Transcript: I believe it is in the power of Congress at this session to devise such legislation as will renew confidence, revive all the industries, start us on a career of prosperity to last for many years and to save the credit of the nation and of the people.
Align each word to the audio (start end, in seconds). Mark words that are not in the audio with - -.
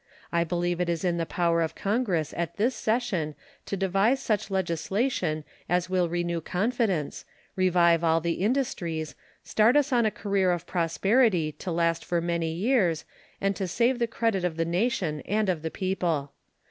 I 0.31 0.43
believe 0.43 0.81
it 0.81 0.89
is 0.89 1.03
in 1.05 1.17
the 1.17 1.27
power 1.27 1.61
of 1.61 1.75
Congress 1.75 2.33
at 2.35 2.57
this 2.57 2.73
session 2.73 3.35
to 3.67 3.77
devise 3.77 4.19
such 4.19 4.49
legislation 4.49 5.43
as 5.69 5.91
will 5.91 6.09
renew 6.09 6.41
confidence, 6.41 7.23
revive 7.55 8.03
all 8.03 8.19
the 8.19 8.41
industries, 8.43 9.13
start 9.43 9.75
us 9.77 9.93
on 9.93 10.07
a 10.07 10.09
career 10.09 10.49
of 10.53 10.65
prosperity 10.65 11.51
to 11.51 11.71
last 11.71 12.03
for 12.03 12.19
many 12.19 12.51
years 12.51 13.05
and 13.39 13.55
to 13.55 13.67
save 13.67 13.99
the 13.99 14.07
credit 14.07 14.43
of 14.43 14.57
the 14.57 14.65
nation 14.65 15.21
and 15.25 15.49
of 15.49 15.61
the 15.61 15.69
people. 15.69 16.31